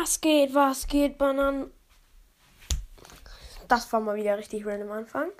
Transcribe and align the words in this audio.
Was 0.00 0.20
geht, 0.20 0.54
was 0.54 0.86
geht, 0.86 1.18
Bananen? 1.18 1.72
Das 3.66 3.92
war 3.92 4.00
mal 4.00 4.16
wieder 4.16 4.38
richtig 4.38 4.64
random 4.64 4.92
Anfang. 4.92 5.30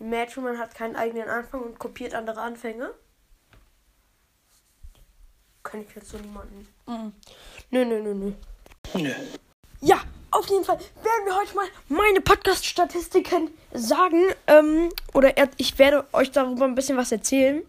Imagine, 0.00 0.46
man 0.46 0.58
hat 0.58 0.74
keinen 0.74 0.96
eigenen 0.96 1.28
Anfang 1.28 1.62
und 1.62 1.78
kopiert 1.78 2.14
andere 2.14 2.40
Anfänge. 2.40 2.92
Kann 5.62 5.82
ich 5.82 5.94
jetzt 5.94 6.10
so 6.10 6.18
niemanden. 6.18 6.66
Mm. 6.86 7.12
Nö, 7.70 7.84
nö, 7.84 8.02
nö, 8.02 8.14
nö. 8.14 8.32
Nö. 8.94 9.12
Ja, 9.80 10.00
auf 10.32 10.48
jeden 10.48 10.64
Fall 10.64 10.78
werden 10.78 11.24
wir 11.24 11.36
heute 11.36 11.54
mal 11.54 11.66
meine 11.88 12.20
Podcast-Statistiken 12.20 13.50
sagen. 13.72 14.24
Ähm, 14.48 14.88
oder 15.14 15.32
ich 15.58 15.78
werde 15.78 16.06
euch 16.12 16.32
darüber 16.32 16.64
ein 16.64 16.74
bisschen 16.74 16.96
was 16.96 17.12
erzählen. 17.12 17.62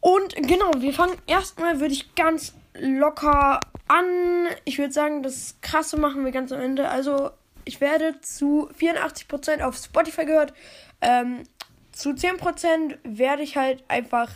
Und 0.00 0.34
genau, 0.34 0.70
wir 0.78 0.94
fangen 0.94 1.18
erstmal, 1.26 1.80
würde 1.80 1.94
ich 1.94 2.14
ganz 2.14 2.54
locker 2.78 3.60
an. 3.88 4.48
Ich 4.64 4.78
würde 4.78 4.92
sagen, 4.92 5.22
das 5.22 5.56
Krasse 5.60 5.96
machen 5.96 6.24
wir 6.24 6.32
ganz 6.32 6.52
am 6.52 6.60
Ende. 6.60 6.88
Also, 6.88 7.30
ich 7.64 7.80
werde 7.80 8.20
zu 8.20 8.68
84% 8.78 9.62
auf 9.62 9.76
Spotify 9.76 10.24
gehört. 10.24 10.52
Ähm, 11.00 11.44
zu 11.92 12.10
10% 12.10 12.98
werde 13.04 13.42
ich 13.42 13.56
halt 13.56 13.84
einfach 13.88 14.30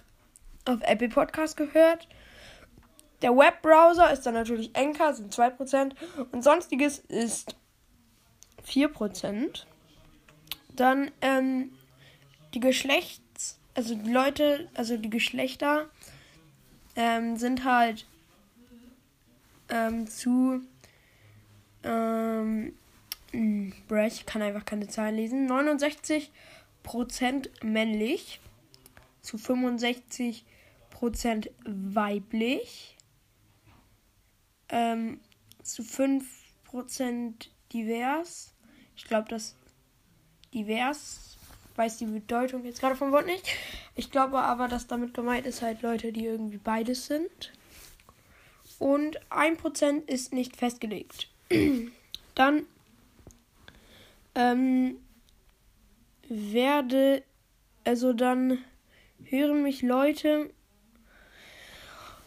auf 0.65 0.79
Apple 0.83 1.09
Podcast 1.09 1.57
gehört. 1.57 2.09
Der 3.23 3.37
Webbrowser 3.37 4.13
ist 4.13 4.23
dann 4.23 4.35
natürlich 4.35 4.75
Anchor, 4.77 5.13
sind 5.13 5.35
2%. 5.35 5.93
Und 6.31 6.45
sonstiges 6.45 7.01
ist 7.01 7.57
4%. 8.67 9.65
Dann 10.75 11.11
ähm, 11.21 11.73
die 12.55 12.61
Geschlechts-, 12.61 13.59
also 13.75 13.95
die 13.95 14.13
Leute, 14.13 14.69
also 14.75 14.97
die 14.97 15.11
Geschlechter 15.11 15.87
ähm, 16.95 17.37
sind 17.37 17.65
halt 17.65 18.07
ähm, 19.69 20.07
zu 20.07 20.61
ähm, 21.85 22.75
hm, 23.33 23.73
ich 24.07 24.27
kann 24.27 24.43
einfach 24.43 24.65
keine 24.65 24.89
Zahlen 24.89 25.17
lesen. 25.17 25.51
69% 25.51 26.31
männlich 27.63 28.41
zu 29.21 29.37
65% 29.37 30.43
weiblich 31.67 32.97
ähm, 34.71 35.21
zu 35.63 35.83
5% 35.83 37.49
divers. 37.73 38.55
Ich 38.97 39.05
glaube, 39.05 39.29
das 39.29 39.55
divers 40.55 41.37
weiß 41.77 41.99
die 41.99 42.07
Bedeutung 42.07 42.65
jetzt 42.65 42.81
gerade 42.81 42.97
vom 42.97 43.13
Wort 43.13 43.27
nicht. 43.27 43.47
Ich 43.95 44.11
glaube 44.11 44.41
aber, 44.41 44.67
dass 44.67 44.87
damit 44.89 45.15
gemeint 45.15 45.47
ist 45.47 45.63
halt 45.63 45.83
Leute, 45.83 46.13
die 46.13 46.25
irgendwie 46.25 46.59
beides 46.59 47.07
sind 47.07 47.53
und 48.79 49.21
1% 49.31 50.09
ist 50.09 50.33
nicht 50.33 50.57
festgelegt. 50.57 51.29
Dann 52.35 52.67
ähm, 54.35 54.99
werde, 56.29 57.23
also 57.85 58.13
dann 58.13 58.59
hören 59.25 59.63
mich 59.63 59.83
Leute 59.83 60.51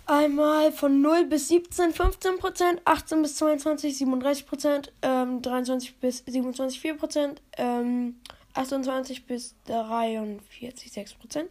einmal 0.06 0.72
von 0.74 1.02
0 1.02 1.26
bis 1.26 1.48
17 1.48 1.94
15%, 1.94 2.80
18 2.84 3.22
bis 3.22 3.36
22 3.38 3.96
37%, 3.96 4.90
ähm, 5.04 5.42
23 5.42 5.96
bis 6.00 6.24
27 6.26 6.82
4%, 6.82 7.38
ähm, 7.58 8.20
28 8.54 9.26
bis 9.26 9.56
43 9.66 10.92
6%, 10.92 11.50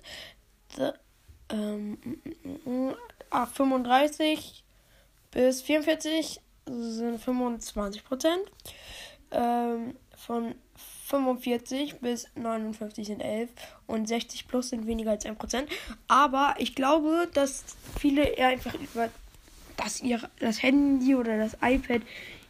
the, 0.77 0.91
ähm, 1.49 1.97
35 3.33 4.65
bis 5.31 5.63
44 5.63 6.41
sind 6.67 7.21
25 7.21 8.05
Prozent. 8.05 8.43
Ähm, 9.31 9.97
von 10.17 10.55
45 11.07 12.01
bis 12.01 12.29
59 12.35 13.07
sind 13.07 13.21
11 13.21 13.51
und 13.87 14.07
60 14.07 14.47
plus 14.47 14.71
sind 14.71 14.87
weniger 14.87 15.13
als 15.13 15.25
1 15.25 15.39
Prozent. 15.39 15.69
Aber 16.09 16.55
ich 16.59 16.75
glaube, 16.75 17.29
dass 17.33 17.65
viele 17.99 18.23
eher 18.25 18.49
einfach 18.49 18.75
über 18.75 19.09
das, 19.77 20.01
ihr, 20.03 20.21
das 20.39 20.63
Handy 20.63 21.15
oder 21.15 21.39
das 21.39 21.57
iPad 21.63 22.03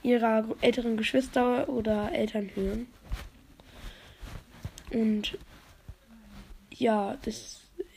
ihrer 0.02 0.44
älteren 0.60 0.96
Geschwister 0.96 1.68
oder 1.68 2.12
Eltern 2.12 2.50
hören. 2.54 2.86
Und 4.90 5.38
ja, 6.70 7.16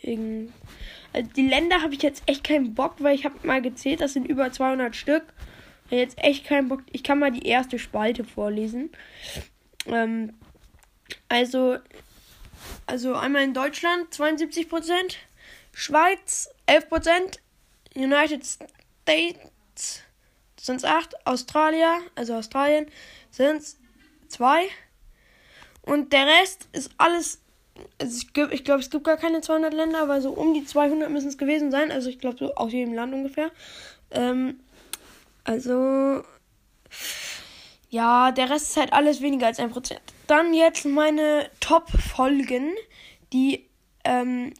deswegen 0.04 0.54
also 1.14 1.30
die 1.36 1.48
Länder 1.48 1.82
habe 1.82 1.94
ich 1.94 2.02
jetzt 2.02 2.24
echt 2.26 2.44
keinen 2.44 2.74
Bock, 2.74 2.96
weil 3.00 3.16
ich 3.16 3.24
habe 3.24 3.46
mal 3.46 3.62
gezählt, 3.62 4.02
das 4.02 4.14
sind 4.14 4.28
über 4.28 4.52
200 4.52 4.96
Stück. 4.96 5.24
Jetzt 5.90 6.18
echt 6.18 6.46
keinen 6.46 6.70
Bock. 6.70 6.82
Ich 6.92 7.04
kann 7.04 7.20
mal 7.20 7.32
die 7.32 7.48
erste 7.48 7.78
Spalte 7.78 8.24
vorlesen. 8.24 8.90
Ähm, 9.86 10.34
also, 11.30 11.78
also 12.88 13.14
einmal 13.14 13.44
in 13.44 13.54
Deutschland 13.54 14.12
72% 14.12 15.16
Schweiz 15.72 16.50
11% 16.68 17.40
United 17.96 18.44
States 19.04 20.04
sind 20.60 20.78
es 20.78 20.86
8, 20.86 21.28
Australia, 21.28 22.00
also 22.16 22.36
Australien 22.36 22.88
sind 23.30 23.58
es 23.58 23.78
2 24.30 24.68
und 25.82 26.14
der 26.14 26.26
Rest 26.26 26.70
ist 26.72 26.92
alles 26.98 27.42
also 28.00 28.18
ich, 28.18 28.38
ich 28.52 28.64
glaube, 28.64 28.82
es 28.82 28.90
gibt 28.90 29.04
gar 29.04 29.18
keine 29.18 29.42
200 29.42 29.74
Länder, 29.74 30.02
aber 30.02 30.22
so 30.22 30.32
um 30.32 30.54
die 30.54 30.66
200 30.66 31.10
müssen 31.10 31.30
es 31.30 31.38
gewesen 31.38 31.72
sein. 31.72 31.92
Also 31.92 32.10
ich 32.10 32.20
glaube, 32.20 32.38
so 32.38 32.54
aus 32.56 32.72
jedem 32.72 32.94
Land 32.94 33.14
ungefähr. 33.14 33.52
Ähm, 34.12 34.60
also, 35.44 36.24
ja, 37.90 38.32
der 38.32 38.50
Rest 38.50 38.72
ist 38.72 38.78
halt 38.78 38.94
alles 38.94 39.22
weniger 39.22 39.48
als 39.48 39.60
1%. 39.60 39.98
Dann 40.28 40.54
jetzt 40.54 40.86
meine 40.86 41.50
Top-Folgen, 41.60 42.72
die, 43.34 43.68
ähm, 44.04 44.54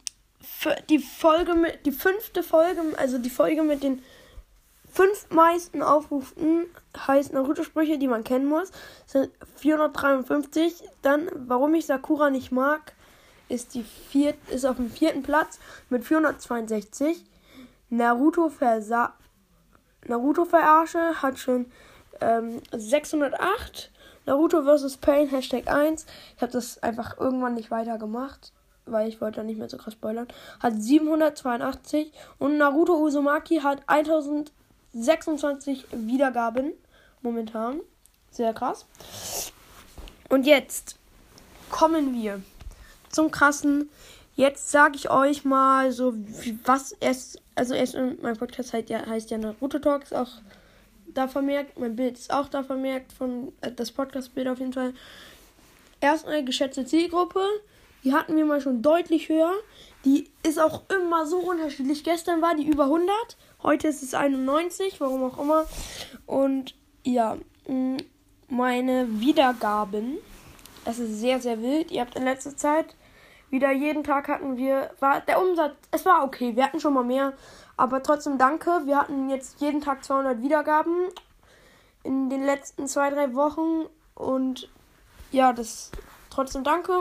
die 0.88 0.98
Folge 0.98 1.54
mit, 1.54 1.86
die 1.86 1.92
fünfte 1.92 2.42
Folge, 2.42 2.82
also 2.98 3.18
die 3.18 3.30
Folge 3.30 3.62
mit 3.62 3.82
den 3.82 4.02
fünf 4.92 5.30
meisten 5.30 5.82
Aufrufen 5.82 6.66
heißt 6.96 7.32
Naruto-Sprüche, 7.32 7.98
die 7.98 8.06
man 8.06 8.22
kennen 8.22 8.46
muss, 8.46 8.70
sind 9.06 9.30
453. 9.56 10.84
Dann, 11.02 11.28
warum 11.34 11.74
ich 11.74 11.86
Sakura 11.86 12.30
nicht 12.30 12.52
mag, 12.52 12.94
ist, 13.48 13.74
die 13.74 13.82
viert, 13.82 14.36
ist 14.48 14.64
auf 14.64 14.76
dem 14.76 14.90
vierten 14.90 15.22
Platz 15.22 15.58
mit 15.90 16.04
462. 16.04 17.24
Naruto, 17.90 18.48
Versa 18.48 19.14
Naruto 20.06 20.44
Verarsche 20.44 21.22
hat 21.22 21.38
schon 21.38 21.66
ähm, 22.20 22.60
608. 22.72 23.90
Naruto 24.26 24.62
vs. 24.62 24.96
Pain, 24.98 25.28
Hashtag 25.28 25.68
1. 25.68 26.06
Ich 26.36 26.42
habe 26.42 26.52
das 26.52 26.82
einfach 26.82 27.18
irgendwann 27.18 27.54
nicht 27.54 27.70
weiter 27.70 27.98
gemacht, 27.98 28.52
weil 28.86 29.08
ich 29.08 29.20
wollte 29.20 29.36
da 29.36 29.42
nicht 29.42 29.58
mehr 29.58 29.68
so 29.68 29.76
krass 29.76 29.94
spoilern. 29.94 30.28
Hat 30.60 30.74
782. 30.76 32.12
Und 32.38 32.58
Naruto 32.58 32.94
Uzumaki 32.94 33.60
hat 33.60 33.82
1026 33.86 35.86
Wiedergaben 35.92 36.72
momentan. 37.22 37.80
Sehr 38.30 38.52
krass. 38.52 38.86
Und 40.28 40.46
jetzt 40.46 40.96
kommen 41.70 42.14
wir 42.14 42.42
zum 43.14 43.30
krassen. 43.30 43.88
Jetzt 44.36 44.70
sage 44.70 44.96
ich 44.96 45.10
euch 45.10 45.44
mal 45.44 45.92
so, 45.92 46.14
was 46.64 46.96
es, 47.00 47.38
also 47.54 47.74
erst 47.74 47.96
mein 48.22 48.36
Podcast 48.36 48.72
heißt 48.72 48.90
ja, 48.90 49.06
heißt 49.06 49.30
ja 49.30 49.38
Naruto 49.38 49.78
Talks 49.78 50.12
auch 50.12 50.30
da 51.06 51.28
vermerkt, 51.28 51.78
mein 51.78 51.94
Bild 51.96 52.18
ist 52.18 52.32
auch 52.32 52.48
da 52.48 52.64
vermerkt 52.64 53.12
von 53.12 53.52
äh, 53.60 53.70
das 53.70 53.92
Podcast-Bild 53.92 54.48
auf 54.48 54.58
jeden 54.58 54.72
Fall. 54.72 54.92
Erst 56.00 56.26
eine 56.26 56.44
geschätzte 56.44 56.84
Zielgruppe, 56.84 57.40
die 58.02 58.12
hatten 58.12 58.36
wir 58.36 58.44
mal 58.44 58.60
schon 58.60 58.82
deutlich 58.82 59.28
höher. 59.28 59.52
Die 60.04 60.28
ist 60.42 60.60
auch 60.60 60.82
immer 60.90 61.26
so 61.26 61.38
unterschiedlich. 61.38 62.04
Gestern 62.04 62.42
war 62.42 62.54
die 62.54 62.66
über 62.66 62.84
100, 62.84 63.08
heute 63.62 63.88
ist 63.88 64.02
es 64.02 64.12
91, 64.12 65.00
warum 65.00 65.24
auch 65.24 65.38
immer. 65.38 65.64
Und 66.26 66.74
ja, 67.04 67.38
meine 68.48 69.20
Wiedergaben, 69.20 70.18
das 70.84 70.98
ist 70.98 71.20
sehr, 71.20 71.40
sehr 71.40 71.62
wild. 71.62 71.90
Ihr 71.90 72.02
habt 72.02 72.16
in 72.16 72.24
letzter 72.24 72.54
Zeit 72.56 72.94
wieder 73.50 73.70
jeden 73.72 74.04
Tag 74.04 74.28
hatten 74.28 74.56
wir, 74.56 74.90
war 75.00 75.20
der 75.20 75.40
Umsatz, 75.40 75.74
es 75.90 76.04
war 76.04 76.24
okay, 76.24 76.56
wir 76.56 76.64
hatten 76.64 76.80
schon 76.80 76.94
mal 76.94 77.04
mehr, 77.04 77.34
aber 77.76 78.02
trotzdem 78.02 78.38
danke. 78.38 78.82
Wir 78.84 78.98
hatten 78.98 79.28
jetzt 79.28 79.60
jeden 79.60 79.80
Tag 79.80 80.04
200 80.04 80.42
Wiedergaben 80.42 81.08
in 82.02 82.30
den 82.30 82.44
letzten 82.44 82.86
zwei, 82.86 83.10
drei 83.10 83.34
Wochen 83.34 83.86
und 84.14 84.68
ja, 85.32 85.52
das 85.52 85.90
trotzdem 86.30 86.64
danke. 86.64 86.92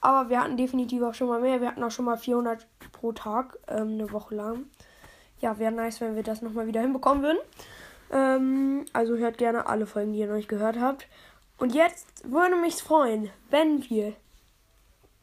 Aber 0.00 0.28
wir 0.28 0.40
hatten 0.40 0.56
definitiv 0.56 1.02
auch 1.02 1.14
schon 1.14 1.28
mal 1.28 1.40
mehr. 1.40 1.60
Wir 1.60 1.68
hatten 1.68 1.82
auch 1.82 1.90
schon 1.90 2.04
mal 2.04 2.16
400 2.16 2.66
pro 2.92 3.12
Tag, 3.12 3.58
ähm, 3.66 3.94
eine 3.94 4.12
Woche 4.12 4.34
lang. 4.34 4.66
Ja, 5.40 5.58
wäre 5.58 5.72
nice, 5.72 6.00
wenn 6.00 6.14
wir 6.14 6.22
das 6.22 6.42
nochmal 6.42 6.66
wieder 6.66 6.80
hinbekommen 6.80 7.22
würden. 7.22 7.38
Ähm, 8.12 8.84
also 8.92 9.16
hört 9.16 9.38
gerne 9.38 9.66
alle 9.66 9.86
Folgen, 9.86 10.12
die 10.12 10.20
ihr 10.20 10.28
noch 10.28 10.36
nicht 10.36 10.48
gehört 10.48 10.78
habt. 10.78 11.08
Und 11.58 11.74
jetzt 11.74 12.30
würde 12.30 12.56
mich 12.56 12.76
freuen, 12.76 13.30
wenn 13.50 13.88
wir 13.88 14.12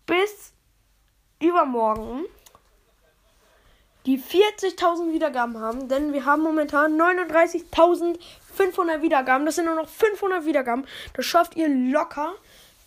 bis 0.06 0.54
übermorgen 1.40 2.26
die 4.06 4.20
40.000 4.20 5.14
Wiedergaben 5.14 5.58
haben, 5.60 5.88
denn 5.88 6.12
wir 6.12 6.26
haben 6.26 6.44
momentan 6.44 7.00
39.500 7.00 9.02
Wiedergaben. 9.02 9.46
Das 9.46 9.56
sind 9.56 9.64
nur 9.66 9.76
noch 9.76 9.88
500 9.88 10.46
Wiedergaben. 10.46 10.86
Das 11.14 11.26
schafft 11.26 11.56
ihr 11.56 11.70
locker, 11.70 12.34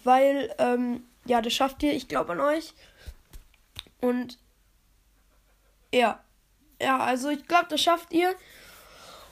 weil, 0.05 0.55
ähm, 0.59 1.09
ja, 1.25 1.41
das 1.41 1.55
schafft 1.55 1.83
ihr. 1.83 1.95
Ich 1.95 2.09
glaube 2.09 2.33
an 2.33 2.41
euch. 2.41 2.75
Und, 4.01 4.39
ja. 5.93 6.21
Ja, 6.81 6.99
also 6.99 7.31
ich 7.31 7.49
glaube, 7.49 7.67
das 7.71 7.81
schafft 7.81 8.13
ihr. 8.13 8.35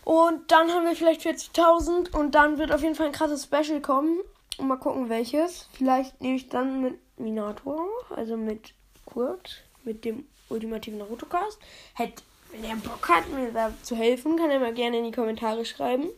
Und 0.04 0.50
dann 0.50 0.70
haben 0.70 0.86
wir 0.86 0.96
vielleicht 0.96 1.20
40.000 1.20 2.14
und 2.14 2.34
dann 2.34 2.56
wird 2.58 2.72
auf 2.72 2.80
jeden 2.82 2.94
Fall 2.94 3.06
ein 3.06 3.12
krasses 3.12 3.44
Special 3.44 3.82
kommen. 3.82 4.20
Und 4.58 4.68
mal 4.68 4.76
gucken, 4.76 5.08
welches. 5.08 5.68
Vielleicht 5.72 6.20
nehme 6.20 6.36
ich 6.36 6.48
dann 6.48 6.82
mit 6.82 6.98
Minator, 7.18 7.88
also 8.10 8.36
mit 8.36 8.74
Kurt, 9.04 9.62
mit 9.84 10.04
dem 10.04 10.26
ultimativen 10.48 10.98
Naruto-Cast. 10.98 11.58
Hätte, 11.94 12.22
wenn 12.52 12.64
er 12.64 12.76
Bock 12.76 13.08
hat, 13.08 13.28
mir 13.30 13.52
da 13.52 13.72
zu 13.82 13.96
helfen, 13.96 14.36
kann 14.36 14.50
er 14.50 14.60
mal 14.60 14.74
gerne 14.74 14.98
in 14.98 15.04
die 15.04 15.12
Kommentare 15.12 15.64
schreiben. 15.64 16.08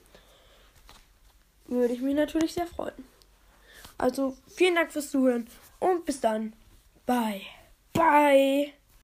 Würde 1.67 1.94
ich 1.94 2.00
mich 2.00 2.15
natürlich 2.15 2.53
sehr 2.53 2.67
freuen. 2.67 3.05
Also, 3.99 4.37
vielen 4.55 4.75
Dank 4.75 4.93
fürs 4.93 5.11
Zuhören 5.11 5.49
und 5.81 6.05
bis 6.05 6.21
dann. 6.21 6.53
Bye. 7.06 7.43
Bye. 7.93 8.73